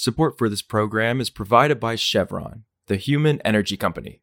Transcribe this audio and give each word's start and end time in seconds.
Support 0.00 0.38
for 0.38 0.48
this 0.48 0.62
program 0.62 1.20
is 1.20 1.28
provided 1.28 1.80
by 1.80 1.96
Chevron, 1.96 2.62
the 2.86 2.94
human 2.94 3.40
energy 3.40 3.76
company. 3.76 4.20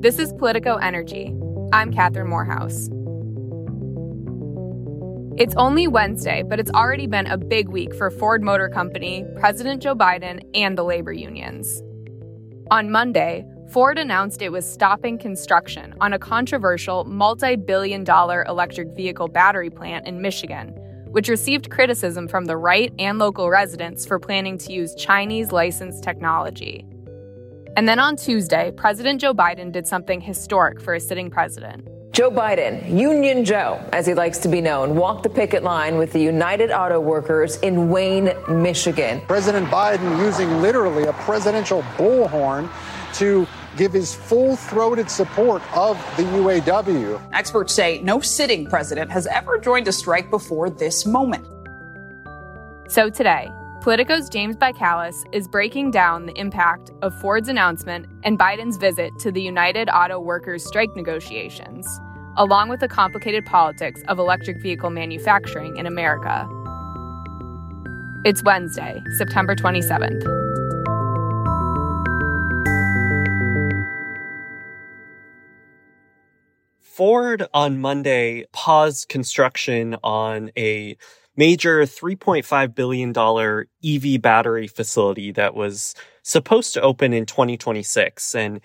This 0.00 0.18
is 0.18 0.32
Politico 0.32 0.74
Energy. 0.78 1.32
I'm 1.72 1.92
Catherine 1.92 2.28
Morehouse. 2.28 2.88
It's 5.38 5.54
only 5.54 5.86
Wednesday, 5.86 6.42
but 6.42 6.58
it's 6.58 6.72
already 6.72 7.06
been 7.06 7.28
a 7.28 7.38
big 7.38 7.68
week 7.68 7.94
for 7.94 8.10
Ford 8.10 8.42
Motor 8.42 8.68
Company, 8.68 9.24
President 9.36 9.80
Joe 9.80 9.94
Biden, 9.94 10.42
and 10.52 10.76
the 10.76 10.82
labor 10.82 11.12
unions. 11.12 11.80
On 12.72 12.90
Monday, 12.90 13.46
Ford 13.68 13.98
announced 13.98 14.42
it 14.42 14.52
was 14.52 14.70
stopping 14.70 15.18
construction 15.18 15.94
on 16.00 16.12
a 16.12 16.18
controversial 16.18 17.04
multi 17.04 17.56
billion 17.56 18.04
dollar 18.04 18.44
electric 18.44 18.88
vehicle 18.94 19.26
battery 19.26 19.70
plant 19.70 20.06
in 20.06 20.20
Michigan, 20.20 20.68
which 21.10 21.28
received 21.28 21.70
criticism 21.70 22.28
from 22.28 22.44
the 22.44 22.56
right 22.56 22.92
and 22.98 23.18
local 23.18 23.48
residents 23.50 24.06
for 24.06 24.18
planning 24.18 24.58
to 24.58 24.72
use 24.72 24.94
Chinese 24.94 25.50
licensed 25.50 26.04
technology. 26.04 26.86
And 27.76 27.88
then 27.88 27.98
on 27.98 28.16
Tuesday, 28.16 28.70
President 28.70 29.20
Joe 29.20 29.34
Biden 29.34 29.72
did 29.72 29.86
something 29.86 30.20
historic 30.20 30.80
for 30.80 30.94
a 30.94 31.00
sitting 31.00 31.30
president. 31.30 31.88
Joe 32.12 32.30
Biden, 32.30 32.96
Union 32.96 33.44
Joe, 33.44 33.84
as 33.92 34.06
he 34.06 34.14
likes 34.14 34.38
to 34.38 34.48
be 34.48 34.60
known, 34.60 34.94
walked 34.94 35.24
the 35.24 35.28
picket 35.28 35.64
line 35.64 35.96
with 35.96 36.12
the 36.12 36.20
United 36.20 36.70
Auto 36.70 37.00
Workers 37.00 37.56
in 37.56 37.88
Wayne, 37.88 38.32
Michigan. 38.48 39.20
President 39.26 39.66
Biden 39.66 40.16
using 40.20 40.62
literally 40.62 41.06
a 41.06 41.12
presidential 41.14 41.82
bullhorn 41.96 42.70
to 43.14 43.46
give 43.76 43.92
his 43.92 44.14
full 44.14 44.56
throated 44.56 45.10
support 45.10 45.62
of 45.76 45.96
the 46.16 46.22
UAW. 46.22 47.20
Experts 47.32 47.72
say 47.72 48.00
no 48.02 48.20
sitting 48.20 48.66
president 48.66 49.10
has 49.10 49.26
ever 49.26 49.58
joined 49.58 49.88
a 49.88 49.92
strike 49.92 50.30
before 50.30 50.70
this 50.70 51.06
moment. 51.06 51.46
So 52.88 53.10
today, 53.10 53.50
Politico's 53.80 54.28
James 54.28 54.56
Bikales 54.56 55.14
is 55.32 55.46
breaking 55.46 55.90
down 55.90 56.26
the 56.26 56.38
impact 56.38 56.90
of 57.02 57.14
Ford's 57.20 57.48
announcement 57.48 58.06
and 58.22 58.38
Biden's 58.38 58.76
visit 58.76 59.12
to 59.20 59.30
the 59.30 59.42
United 59.42 59.90
Auto 59.90 60.18
Workers 60.20 60.64
strike 60.64 60.94
negotiations, 60.96 61.86
along 62.36 62.68
with 62.68 62.80
the 62.80 62.88
complicated 62.88 63.44
politics 63.44 64.02
of 64.08 64.18
electric 64.18 64.62
vehicle 64.62 64.90
manufacturing 64.90 65.76
in 65.76 65.86
America. 65.86 66.48
It's 68.24 68.42
Wednesday, 68.42 69.02
September 69.18 69.54
27th. 69.54 70.43
Ford 76.94 77.48
on 77.52 77.80
Monday 77.80 78.44
paused 78.52 79.08
construction 79.08 79.96
on 80.04 80.52
a 80.56 80.96
major 81.36 81.80
$3.5 81.80 82.74
billion 82.76 83.10
EV 83.84 84.22
battery 84.22 84.68
facility 84.68 85.32
that 85.32 85.56
was 85.56 85.96
supposed 86.22 86.72
to 86.74 86.80
open 86.80 87.12
in 87.12 87.26
2026. 87.26 88.36
And 88.36 88.60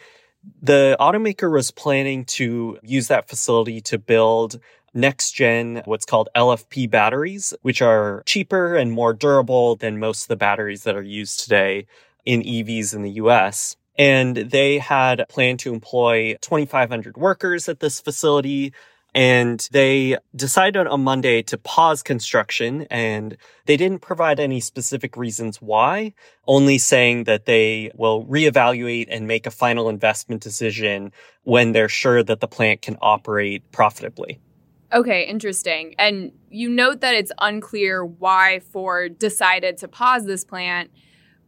the 0.61 0.95
automaker 0.99 1.51
was 1.51 1.71
planning 1.71 2.23
to 2.25 2.77
use 2.83 3.07
that 3.07 3.27
facility 3.27 3.81
to 3.81 3.97
build 3.97 4.59
next 4.93 5.31
gen, 5.31 5.81
what's 5.85 6.05
called 6.05 6.29
LFP 6.35 6.87
batteries, 6.87 7.55
which 7.63 7.81
are 7.81 8.21
cheaper 8.27 8.75
and 8.75 8.91
more 8.91 9.13
durable 9.13 9.75
than 9.75 9.97
most 9.97 10.25
of 10.25 10.27
the 10.27 10.35
batteries 10.35 10.83
that 10.83 10.95
are 10.95 11.01
used 11.01 11.39
today 11.39 11.87
in 12.25 12.43
EVs 12.43 12.93
in 12.93 13.01
the 13.01 13.11
US. 13.11 13.75
And 13.99 14.35
they 14.35 14.79
had 14.79 15.25
planned 15.29 15.59
to 15.59 15.73
employ 15.73 16.37
2,500 16.41 17.17
workers 17.17 17.69
at 17.69 17.81
this 17.81 17.99
facility. 17.99 18.73
And 19.13 19.67
they 19.71 20.17
decided 20.35 20.87
on 20.87 21.03
Monday 21.03 21.41
to 21.43 21.57
pause 21.57 22.01
construction 22.01 22.87
and 22.89 23.35
they 23.65 23.75
didn't 23.75 23.99
provide 23.99 24.39
any 24.39 24.59
specific 24.61 25.17
reasons 25.17 25.61
why, 25.61 26.13
only 26.47 26.77
saying 26.77 27.25
that 27.25 27.45
they 27.45 27.91
will 27.95 28.25
reevaluate 28.25 29.07
and 29.09 29.27
make 29.27 29.45
a 29.45 29.51
final 29.51 29.89
investment 29.89 30.41
decision 30.41 31.11
when 31.43 31.73
they're 31.73 31.89
sure 31.89 32.23
that 32.23 32.39
the 32.39 32.47
plant 32.47 32.81
can 32.81 32.97
operate 33.01 33.69
profitably. 33.71 34.39
Okay, 34.91 35.25
interesting. 35.27 35.93
And 35.99 36.31
you 36.49 36.69
note 36.69 37.01
that 37.01 37.15
it's 37.15 37.31
unclear 37.39 38.05
why 38.05 38.59
Ford 38.71 39.19
decided 39.19 39.77
to 39.79 39.87
pause 39.87 40.25
this 40.25 40.43
plant. 40.43 40.89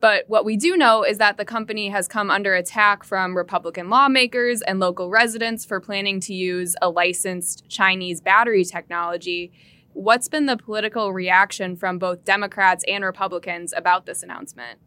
But 0.02 0.26
what 0.28 0.44
we 0.44 0.58
do 0.58 0.76
know 0.76 1.04
is 1.04 1.20
that 1.20 1.38
the 1.38 1.46
company 1.46 1.90
has 1.90 2.08
come 2.08 2.32
under 2.32 2.56
attack 2.56 3.04
from 3.04 3.38
Republican 3.38 3.92
lawmakers 3.92 4.64
and 4.64 4.80
local 4.80 5.12
residents 5.12 5.64
for 5.64 5.80
planning 5.80 6.20
to 6.22 6.34
use 6.34 6.76
a 6.82 6.90
licensed 6.90 7.70
Chinese 7.70 8.20
battery 8.20 8.66
technology. 8.66 9.52
What's 9.94 10.28
been 10.28 10.48
the 10.48 10.58
political 10.58 11.14
reaction 11.14 11.76
from 11.76 12.00
both 12.00 12.26
Democrats 12.26 12.84
and 12.88 13.06
Republicans 13.06 13.74
about 13.78 14.08
this 14.08 14.24
announcement? 14.24 14.80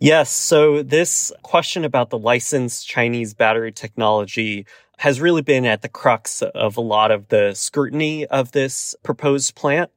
Yes, 0.00 0.30
so 0.30 0.82
this 0.82 1.32
question 1.42 1.84
about 1.84 2.10
the 2.10 2.18
licensed 2.18 2.88
Chinese 2.88 3.34
battery 3.34 3.70
technology 3.70 4.66
has 4.98 5.20
really 5.20 5.42
been 5.42 5.64
at 5.64 5.82
the 5.82 5.88
crux 5.88 6.42
of 6.42 6.76
a 6.76 6.80
lot 6.80 7.12
of 7.12 7.28
the 7.28 7.54
scrutiny 7.54 8.26
of 8.26 8.50
this 8.50 8.96
proposed 9.04 9.54
plant. 9.54 9.90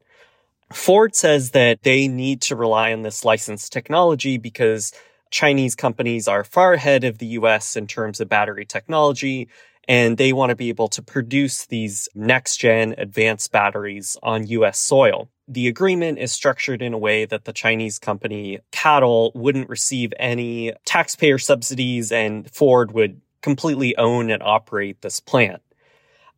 Ford 0.74 1.16
says 1.16 1.52
that 1.52 1.84
they 1.84 2.08
need 2.08 2.42
to 2.44 2.56
rely 2.56 2.94
on 2.94 3.02
this 3.02 3.26
licensed 3.26 3.74
technology 3.74 4.38
because 4.38 4.92
Chinese 5.32 5.76
companies 5.76 6.28
are 6.28 6.44
far 6.44 6.74
ahead 6.74 7.04
of 7.04 7.18
the 7.18 7.28
US 7.28 7.76
in 7.76 7.88
terms 7.88 8.20
of 8.20 8.30
battery 8.30 8.66
technology, 8.66 9.48
and 9.88 10.18
they 10.18 10.34
want 10.34 10.52
to 10.52 10.56
be 10.56 10.70
able 10.70 10.88
to 10.90 11.02
produce 11.02 11.66
these 11.66 12.08
next 12.14 12.58
gen 12.58 12.94
advanced 12.98 13.52
batteries 13.52 14.18
on 14.22 14.48
US 14.48 14.78
soil. 14.78 15.30
The 15.48 15.68
agreement 15.68 16.20
is 16.20 16.32
structured 16.32 16.84
in 16.84 16.94
a 16.94 16.98
way 16.98 17.26
that 17.26 17.46
the 17.46 17.54
Chinese 17.54 17.98
company 17.98 18.60
CATL 18.72 19.34
wouldn't 19.34 19.70
receive 19.70 20.14
any 20.20 20.74
taxpayer 20.86 21.40
subsidies 21.40 22.12
and 22.12 22.50
Ford 22.52 22.92
would 22.92 23.22
completely 23.42 23.98
own 23.98 24.30
and 24.30 24.44
operate 24.44 25.02
this 25.02 25.20
plant. 25.20 25.62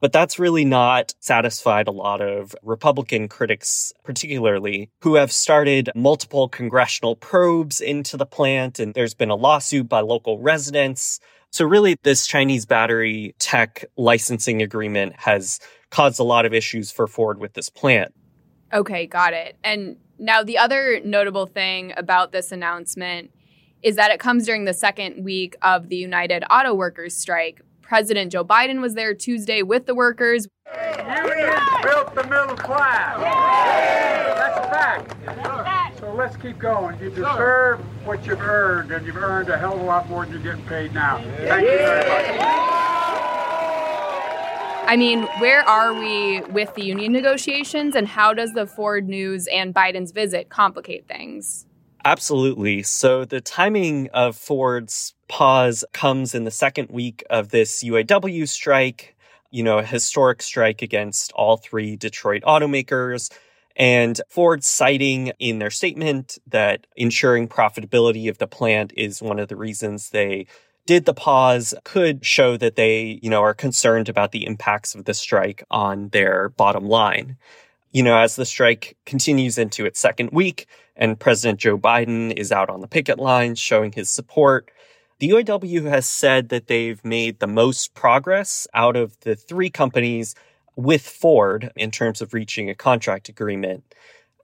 But 0.01 0.11
that's 0.11 0.39
really 0.39 0.65
not 0.65 1.13
satisfied 1.19 1.87
a 1.87 1.91
lot 1.91 2.21
of 2.21 2.55
Republican 2.63 3.29
critics, 3.29 3.93
particularly, 4.03 4.89
who 5.01 5.15
have 5.15 5.31
started 5.31 5.91
multiple 5.95 6.49
congressional 6.49 7.15
probes 7.15 7.79
into 7.79 8.17
the 8.17 8.25
plant. 8.25 8.79
And 8.79 8.95
there's 8.95 9.13
been 9.13 9.29
a 9.29 9.35
lawsuit 9.35 9.87
by 9.87 10.01
local 10.01 10.39
residents. 10.39 11.19
So 11.51 11.65
really, 11.65 11.97
this 12.03 12.25
Chinese 12.25 12.65
battery 12.65 13.35
tech 13.37 13.85
licensing 13.95 14.61
agreement 14.61 15.13
has 15.17 15.59
caused 15.91 16.19
a 16.19 16.23
lot 16.23 16.45
of 16.45 16.53
issues 16.53 16.91
for 16.91 17.05
Ford 17.05 17.39
with 17.39 17.53
this 17.53 17.69
plant. 17.69 18.13
Okay, 18.73 19.05
got 19.05 19.33
it. 19.33 19.55
And 19.63 19.97
now 20.17 20.43
the 20.43 20.57
other 20.57 20.99
notable 21.03 21.45
thing 21.45 21.93
about 21.95 22.31
this 22.31 22.51
announcement 22.51 23.31
is 23.83 23.97
that 23.97 24.11
it 24.11 24.19
comes 24.19 24.45
during 24.45 24.65
the 24.65 24.73
second 24.73 25.23
week 25.23 25.55
of 25.61 25.89
the 25.89 25.95
United 25.95 26.43
Auto 26.49 26.73
Workers 26.73 27.15
strike, 27.15 27.61
President 27.91 28.31
Joe 28.31 28.45
Biden 28.45 28.79
was 28.79 28.93
there 28.93 29.13
Tuesday 29.13 29.61
with 29.63 29.85
the 29.85 29.93
workers. 29.93 30.47
Unions 30.73 31.59
built 31.83 32.15
the 32.15 32.23
middle 32.23 32.55
class. 32.55 33.19
That's 34.37 34.57
a 34.65 34.69
fact. 34.69 35.99
So 35.99 36.13
let's 36.13 36.37
keep 36.37 36.57
going. 36.57 36.97
You 37.01 37.09
deserve 37.09 37.81
what 38.05 38.25
you've 38.25 38.39
earned, 38.39 38.91
and 38.91 39.05
you've 39.05 39.17
earned 39.17 39.49
a 39.49 39.57
hell 39.57 39.73
of 39.73 39.81
a 39.81 39.83
lot 39.83 40.07
more 40.07 40.23
than 40.23 40.35
you're 40.35 40.41
getting 40.41 40.65
paid 40.67 40.93
now. 40.93 41.17
Thank 41.17 41.63
you 41.63 41.77
very 41.79 42.07
much. 42.07 42.25
I 44.87 44.95
mean, 44.97 45.23
where 45.39 45.67
are 45.67 45.93
we 45.93 46.39
with 46.43 46.73
the 46.75 46.85
union 46.85 47.11
negotiations, 47.11 47.93
and 47.93 48.07
how 48.07 48.33
does 48.33 48.53
the 48.53 48.67
Ford 48.67 49.09
news 49.09 49.47
and 49.47 49.75
Biden's 49.75 50.13
visit 50.13 50.47
complicate 50.47 51.09
things? 51.09 51.65
Absolutely. 52.03 52.83
So 52.83 53.25
the 53.25 53.41
timing 53.41 54.09
of 54.13 54.35
Ford's 54.35 55.13
pause 55.27 55.85
comes 55.93 56.33
in 56.33 56.43
the 56.45 56.51
second 56.51 56.89
week 56.89 57.23
of 57.29 57.49
this 57.49 57.83
UAW 57.83 58.47
strike, 58.47 59.15
you 59.51 59.63
know, 59.63 59.77
a 59.77 59.83
historic 59.83 60.41
strike 60.41 60.81
against 60.81 61.31
all 61.33 61.57
three 61.57 61.95
Detroit 61.95 62.41
automakers. 62.43 63.31
And 63.75 64.19
Ford 64.29 64.63
citing 64.63 65.31
in 65.39 65.59
their 65.59 65.69
statement 65.69 66.37
that 66.47 66.87
ensuring 66.95 67.47
profitability 67.47 68.29
of 68.29 68.37
the 68.39 68.47
plant 68.47 68.93
is 68.97 69.21
one 69.21 69.39
of 69.39 69.47
the 69.47 69.55
reasons 69.55 70.09
they 70.09 70.47
did 70.87 71.05
the 71.05 71.13
pause 71.13 71.73
could 71.83 72.25
show 72.25 72.57
that 72.57 72.75
they, 72.75 73.19
you 73.21 73.29
know, 73.29 73.41
are 73.41 73.53
concerned 73.53 74.09
about 74.09 74.31
the 74.31 74.45
impacts 74.45 74.95
of 74.95 75.05
the 75.05 75.13
strike 75.13 75.63
on 75.69 76.09
their 76.09 76.49
bottom 76.49 76.87
line. 76.87 77.37
You 77.91 78.03
know, 78.03 78.17
as 78.17 78.37
the 78.37 78.45
strike 78.45 78.97
continues 79.05 79.57
into 79.57 79.85
its 79.85 79.99
second 79.99 80.29
week 80.31 80.67
and 80.95 81.19
President 81.19 81.59
Joe 81.59 81.77
Biden 81.77 82.31
is 82.37 82.51
out 82.51 82.69
on 82.69 82.79
the 82.79 82.87
picket 82.87 83.19
line 83.19 83.55
showing 83.55 83.91
his 83.91 84.09
support, 84.09 84.71
the 85.19 85.29
UAW 85.29 85.89
has 85.89 86.07
said 86.07 86.49
that 86.49 86.67
they've 86.67 87.03
made 87.03 87.39
the 87.39 87.47
most 87.47 87.93
progress 87.93 88.65
out 88.73 88.95
of 88.95 89.19
the 89.19 89.35
three 89.35 89.69
companies 89.69 90.35
with 90.75 91.01
Ford 91.01 91.71
in 91.75 91.91
terms 91.91 92.21
of 92.21 92.33
reaching 92.33 92.69
a 92.69 92.75
contract 92.75 93.27
agreement. 93.27 93.83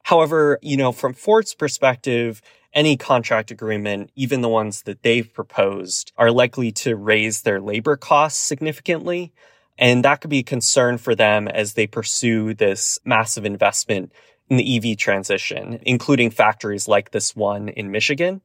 However, 0.03 0.59
you 0.61 0.77
know, 0.77 0.91
from 0.91 1.13
Ford's 1.13 1.55
perspective, 1.55 2.41
any 2.73 2.97
contract 2.97 3.49
agreement, 3.49 4.11
even 4.15 4.41
the 4.41 4.49
ones 4.49 4.83
that 4.83 5.03
they've 5.03 5.33
proposed, 5.33 6.11
are 6.17 6.31
likely 6.31 6.71
to 6.73 6.95
raise 6.95 7.41
their 7.41 7.61
labor 7.61 7.95
costs 7.95 8.41
significantly. 8.41 9.31
And 9.77 10.03
that 10.05 10.21
could 10.21 10.29
be 10.29 10.39
a 10.39 10.43
concern 10.43 10.97
for 10.97 11.15
them 11.15 11.47
as 11.47 11.73
they 11.73 11.87
pursue 11.87 12.53
this 12.53 12.99
massive 13.05 13.45
investment 13.45 14.11
in 14.49 14.57
the 14.57 14.77
EV 14.77 14.97
transition, 14.97 15.79
including 15.83 16.31
factories 16.31 16.87
like 16.87 17.11
this 17.11 17.35
one 17.35 17.69
in 17.69 17.91
Michigan. 17.91 18.41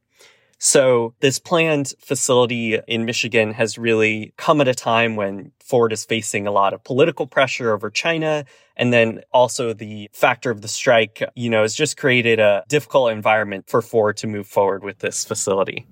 So 0.59 1.13
this 1.19 1.39
planned 1.39 1.93
facility 1.99 2.79
in 2.87 3.03
Michigan 3.03 3.51
has 3.51 3.77
really 3.77 4.33
come 4.37 4.61
at 4.61 4.67
a 4.69 4.73
time 4.73 5.17
when 5.17 5.51
Ford 5.59 5.91
is 5.91 6.05
facing 6.05 6.47
a 6.47 6.51
lot 6.51 6.73
of 6.73 6.83
political 6.85 7.27
pressure 7.27 7.73
over 7.73 7.89
China. 7.89 8.45
And 8.77 8.93
then 8.93 9.23
also 9.33 9.73
the 9.73 10.09
factor 10.13 10.51
of 10.51 10.61
the 10.61 10.69
strike, 10.69 11.21
you 11.35 11.49
know, 11.49 11.63
has 11.63 11.73
just 11.73 11.97
created 11.97 12.39
a 12.39 12.63
difficult 12.69 13.11
environment 13.11 13.65
for 13.67 13.81
Ford 13.81 14.15
to 14.17 14.27
move 14.27 14.47
forward 14.47 14.85
with 14.85 14.99
this 14.99 15.25
facility. 15.25 15.85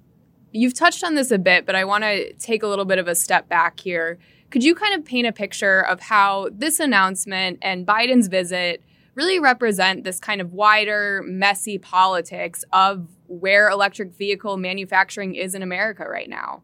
You've 0.53 0.73
touched 0.73 1.03
on 1.03 1.15
this 1.15 1.31
a 1.31 1.37
bit, 1.37 1.65
but 1.65 1.75
I 1.75 1.83
want 1.83 2.05
to 2.05 2.33
take 2.35 2.63
a 2.63 2.67
little 2.67 2.85
bit 2.85 2.97
of 2.97 3.09
a 3.09 3.15
step 3.15 3.49
back 3.49 3.79
here. 3.79 4.19
Could 4.51 4.63
you 4.63 4.75
kind 4.75 4.93
of 4.93 5.05
paint 5.05 5.27
a 5.27 5.31
picture 5.31 5.81
of 5.81 6.01
how 6.01 6.49
this 6.51 6.79
announcement 6.79 7.59
and 7.61 7.87
Biden's 7.87 8.27
visit 8.27 8.83
really 9.15 9.39
represent 9.39 10.03
this 10.03 10.19
kind 10.19 10.41
of 10.41 10.51
wider, 10.51 11.23
messy 11.25 11.77
politics 11.77 12.63
of 12.73 13.07
where 13.27 13.69
electric 13.69 14.13
vehicle 14.13 14.57
manufacturing 14.57 15.35
is 15.35 15.55
in 15.55 15.63
America 15.63 16.05
right 16.07 16.29
now. 16.29 16.63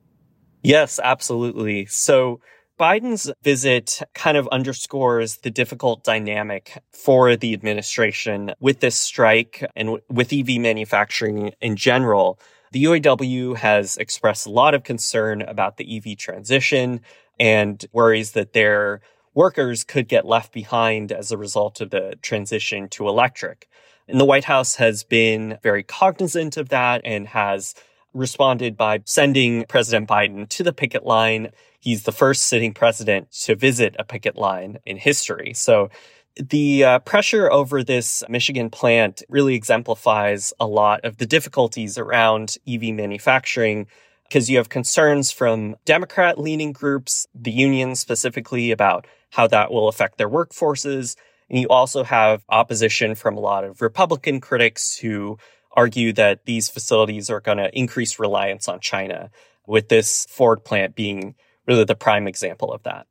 Yes, 0.63 0.99
absolutely. 1.01 1.85
So 1.85 2.41
Biden's 2.77 3.31
visit 3.41 4.01
kind 4.13 4.35
of 4.35 4.47
underscores 4.49 5.37
the 5.37 5.49
difficult 5.49 6.03
dynamic 6.03 6.83
for 6.91 7.37
the 7.37 7.53
administration 7.53 8.53
with 8.59 8.81
this 8.81 8.95
strike 8.95 9.65
and 9.77 9.97
with 10.09 10.33
EV 10.33 10.59
manufacturing 10.59 11.53
in 11.61 11.77
general. 11.77 12.37
The 12.73 12.83
UAW 12.83 13.55
has 13.55 13.95
expressed 13.95 14.45
a 14.45 14.51
lot 14.51 14.73
of 14.73 14.83
concern 14.83 15.41
about 15.41 15.77
the 15.77 15.97
EV 15.97 16.17
transition 16.17 16.99
and 17.39 17.85
worries 17.91 18.31
that 18.31 18.53
their 18.53 19.01
workers 19.33 19.83
could 19.83 20.07
get 20.07 20.25
left 20.25 20.51
behind 20.51 21.11
as 21.11 21.31
a 21.31 21.37
result 21.37 21.79
of 21.81 21.91
the 21.91 22.15
transition 22.21 22.89
to 22.89 23.07
electric. 23.07 23.69
And 24.07 24.19
the 24.19 24.25
White 24.25 24.45
House 24.45 24.75
has 24.75 25.03
been 25.03 25.59
very 25.61 25.83
cognizant 25.83 26.57
of 26.57 26.69
that 26.69 27.01
and 27.03 27.27
has 27.27 27.75
responded 28.13 28.75
by 28.75 29.01
sending 29.05 29.65
President 29.65 30.07
Biden 30.07 30.49
to 30.49 30.63
the 30.63 30.73
picket 30.73 31.05
line. 31.05 31.51
He's 31.79 32.03
the 32.03 32.11
first 32.11 32.47
sitting 32.47 32.73
president 32.73 33.31
to 33.43 33.55
visit 33.55 33.95
a 33.99 34.03
picket 34.03 34.37
line 34.37 34.79
in 34.85 34.97
history. 34.97 35.53
So 35.53 35.89
the 36.35 36.83
uh, 36.83 36.99
pressure 36.99 37.51
over 37.51 37.83
this 37.83 38.23
Michigan 38.29 38.69
plant 38.69 39.23
really 39.29 39.55
exemplifies 39.55 40.53
a 40.59 40.67
lot 40.67 41.03
of 41.03 41.17
the 41.17 41.25
difficulties 41.25 41.97
around 41.97 42.57
EV 42.67 42.93
manufacturing 42.93 43.87
because 44.27 44.49
you 44.49 44.57
have 44.57 44.69
concerns 44.69 45.31
from 45.31 45.75
Democrat 45.85 46.39
leaning 46.39 46.71
groups, 46.71 47.27
the 47.33 47.51
unions 47.51 47.99
specifically 47.99 48.71
about 48.71 49.07
how 49.31 49.47
that 49.47 49.71
will 49.71 49.87
affect 49.87 50.17
their 50.17 50.29
workforces. 50.29 51.15
And 51.49 51.59
you 51.59 51.67
also 51.69 52.03
have 52.03 52.43
opposition 52.49 53.15
from 53.15 53.37
a 53.37 53.39
lot 53.39 53.63
of 53.63 53.81
Republican 53.81 54.41
critics 54.41 54.97
who 54.97 55.37
argue 55.73 56.11
that 56.13 56.45
these 56.45 56.69
facilities 56.69 57.29
are 57.29 57.39
going 57.39 57.59
to 57.59 57.77
increase 57.77 58.19
reliance 58.19 58.67
on 58.67 58.79
China, 58.79 59.29
with 59.67 59.89
this 59.89 60.25
Ford 60.29 60.63
plant 60.63 60.95
being 60.95 61.35
really 61.67 61.83
the 61.83 61.95
prime 61.95 62.27
example 62.27 62.71
of 62.71 62.83
that. 62.83 63.05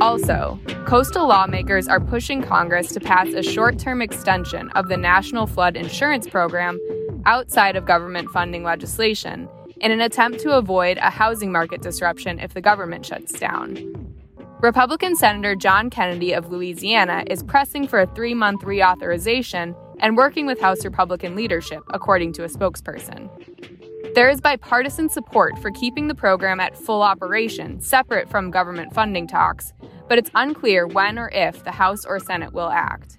Also, 0.00 0.58
coastal 0.86 1.26
lawmakers 1.26 1.88
are 1.88 2.00
pushing 2.00 2.42
Congress 2.42 2.92
to 2.92 3.00
pass 3.00 3.28
a 3.28 3.42
short 3.42 3.78
term 3.78 4.00
extension 4.00 4.70
of 4.70 4.88
the 4.88 4.96
National 4.96 5.46
Flood 5.46 5.76
Insurance 5.76 6.28
Program 6.28 6.78
outside 7.26 7.76
of 7.76 7.84
government 7.84 8.30
funding 8.30 8.62
legislation 8.62 9.48
in 9.80 9.90
an 9.90 10.00
attempt 10.00 10.40
to 10.40 10.56
avoid 10.56 10.96
a 10.98 11.10
housing 11.10 11.52
market 11.52 11.82
disruption 11.82 12.40
if 12.40 12.54
the 12.54 12.60
government 12.60 13.04
shuts 13.04 13.38
down. 13.38 14.14
Republican 14.62 15.14
Senator 15.14 15.54
John 15.54 15.90
Kennedy 15.90 16.32
of 16.32 16.50
Louisiana 16.50 17.24
is 17.28 17.42
pressing 17.42 17.86
for 17.86 18.00
a 18.00 18.06
three 18.06 18.32
month 18.32 18.62
reauthorization 18.62 19.76
and 19.98 20.16
working 20.16 20.46
with 20.46 20.60
House 20.60 20.84
Republican 20.84 21.36
leadership, 21.36 21.82
according 21.90 22.32
to 22.34 22.44
a 22.44 22.48
spokesperson. 22.48 23.28
There 24.14 24.30
is 24.30 24.40
bipartisan 24.40 25.10
support 25.10 25.58
for 25.58 25.70
keeping 25.70 26.08
the 26.08 26.14
program 26.14 26.58
at 26.58 26.76
full 26.76 27.02
operation, 27.02 27.80
separate 27.82 28.30
from 28.30 28.50
government 28.50 28.94
funding 28.94 29.26
talks, 29.26 29.74
but 30.08 30.16
it's 30.16 30.30
unclear 30.34 30.86
when 30.86 31.18
or 31.18 31.28
if 31.30 31.62
the 31.64 31.72
House 31.72 32.06
or 32.06 32.18
Senate 32.18 32.54
will 32.54 32.70
act. 32.70 33.18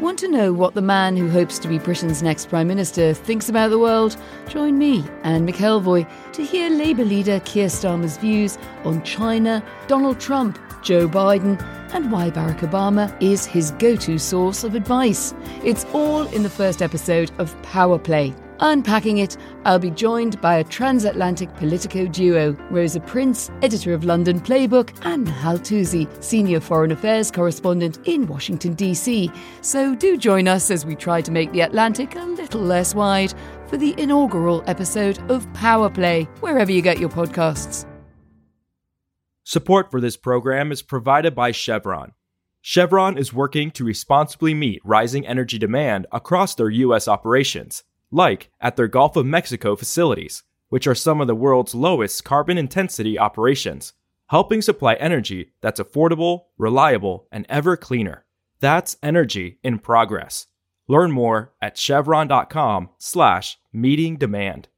Want 0.00 0.18
to 0.20 0.28
know 0.28 0.54
what 0.54 0.72
the 0.72 0.80
man 0.80 1.14
who 1.14 1.28
hopes 1.28 1.58
to 1.58 1.68
be 1.68 1.78
Britain's 1.78 2.22
next 2.22 2.48
Prime 2.48 2.66
Minister 2.66 3.12
thinks 3.12 3.50
about 3.50 3.68
the 3.68 3.78
world? 3.78 4.16
Join 4.48 4.78
me, 4.78 5.04
Anne 5.24 5.46
McElvoy, 5.46 6.10
to 6.32 6.42
hear 6.42 6.70
Labour 6.70 7.04
leader 7.04 7.38
Keir 7.40 7.66
Starmer's 7.66 8.16
views 8.16 8.56
on 8.84 9.02
China, 9.02 9.62
Donald 9.88 10.18
Trump, 10.18 10.58
Joe 10.82 11.06
Biden, 11.06 11.62
and 11.92 12.10
why 12.10 12.30
Barack 12.30 12.60
Obama 12.60 13.14
is 13.22 13.44
his 13.44 13.72
go 13.72 13.94
to 13.96 14.16
source 14.18 14.64
of 14.64 14.74
advice. 14.74 15.34
It's 15.62 15.84
all 15.92 16.26
in 16.28 16.44
the 16.44 16.48
first 16.48 16.80
episode 16.80 17.30
of 17.36 17.60
Power 17.60 17.98
Play. 17.98 18.34
Unpacking 18.62 19.18
it, 19.18 19.38
I'll 19.64 19.78
be 19.78 19.90
joined 19.90 20.38
by 20.42 20.56
a 20.56 20.64
transatlantic 20.64 21.54
Politico 21.56 22.06
duo 22.06 22.52
Rosa 22.70 23.00
Prince, 23.00 23.50
editor 23.62 23.94
of 23.94 24.04
London 24.04 24.38
Playbook, 24.38 24.94
and 25.06 25.26
Hal 25.26 25.58
Toosey, 25.58 26.06
senior 26.22 26.60
foreign 26.60 26.92
affairs 26.92 27.30
correspondent 27.30 28.06
in 28.06 28.26
Washington, 28.26 28.74
D.C. 28.74 29.30
So 29.62 29.94
do 29.94 30.18
join 30.18 30.46
us 30.46 30.70
as 30.70 30.84
we 30.84 30.94
try 30.94 31.22
to 31.22 31.32
make 31.32 31.50
the 31.52 31.62
Atlantic 31.62 32.16
a 32.16 32.24
little 32.24 32.60
less 32.60 32.94
wide 32.94 33.32
for 33.66 33.78
the 33.78 33.98
inaugural 33.98 34.62
episode 34.66 35.18
of 35.30 35.50
Power 35.54 35.88
Play, 35.88 36.24
wherever 36.40 36.70
you 36.70 36.82
get 36.82 36.98
your 36.98 37.08
podcasts. 37.08 37.86
Support 39.42 39.90
for 39.90 40.02
this 40.02 40.18
program 40.18 40.70
is 40.70 40.82
provided 40.82 41.34
by 41.34 41.50
Chevron. 41.50 42.12
Chevron 42.60 43.16
is 43.16 43.32
working 43.32 43.70
to 43.70 43.84
responsibly 43.84 44.52
meet 44.52 44.82
rising 44.84 45.26
energy 45.26 45.56
demand 45.56 46.06
across 46.12 46.54
their 46.54 46.68
U.S. 46.68 47.08
operations 47.08 47.84
like 48.10 48.50
at 48.60 48.76
their 48.76 48.88
Gulf 48.88 49.16
of 49.16 49.26
Mexico 49.26 49.76
facilities, 49.76 50.42
which 50.68 50.86
are 50.86 50.94
some 50.94 51.20
of 51.20 51.26
the 51.26 51.34
world's 51.34 51.74
lowest 51.74 52.24
carbon 52.24 52.58
intensity 52.58 53.18
operations, 53.18 53.92
helping 54.28 54.62
supply 54.62 54.94
energy 54.94 55.52
that's 55.60 55.80
affordable, 55.80 56.44
reliable, 56.58 57.26
and 57.32 57.46
ever 57.48 57.76
cleaner. 57.76 58.24
That's 58.60 58.96
energy 59.02 59.58
in 59.62 59.78
progress. 59.78 60.46
Learn 60.88 61.12
more 61.12 61.52
at 61.62 61.78
chevron.com 61.78 62.90
slash 62.98 63.58
meeting 63.72 64.16
demand. 64.16 64.68